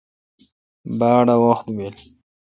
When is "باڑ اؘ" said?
0.99-1.37